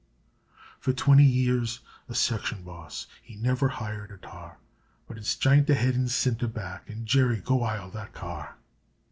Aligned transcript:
For 0.79 0.93
twinty 0.93 1.23
years 1.25 1.81
a 2.09 2.15
section 2.15 2.63
boss, 2.63 3.05
he 3.21 3.35
niver 3.35 3.67
hired 3.69 4.09
a 4.09 4.17
tar, 4.17 4.57
But 5.07 5.19
it's 5.19 5.35
"j'int 5.35 5.69
ahead 5.69 5.93
an 5.93 6.07
cinter 6.07 6.51
back, 6.51 6.89
An' 6.89 7.05
Jerry, 7.05 7.37
go 7.39 7.61
ile 7.61 7.91
that 7.91 8.11
car 8.11 8.31
r 8.31 8.39
r!" 8.53 8.57